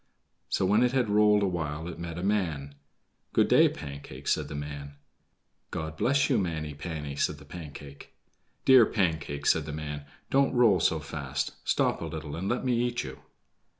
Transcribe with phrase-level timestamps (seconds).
[0.49, 2.73] So when it had rolled a while it met a man.
[3.33, 4.95] "Good day, Pancake," said the man.
[5.69, 8.15] "God bless you, Manny panny!" said the Pancake.
[8.65, 12.73] "Dear Pancake," said the man, "don't roll so fast; stop a little and let me
[12.81, 13.19] eat you."